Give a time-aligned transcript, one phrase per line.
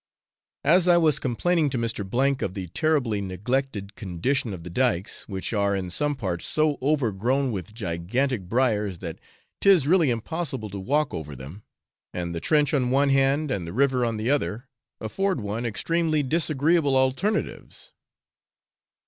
[0.63, 2.41] As I was complaining to Mr.
[2.41, 7.51] of the terribly neglected condition of the dykes, which are in some parts so overgrown
[7.51, 9.19] with gigantic briars that
[9.59, 11.61] 'tis really impossible to walk over them,
[12.15, 14.67] and the trench on one hand, and river on the other,
[14.99, 17.91] afford one extremely disagreeable alternatives.